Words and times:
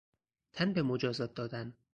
تن 0.53 0.73
به 0.73 0.81
مجازات 0.83 1.33
دادن 1.33 1.73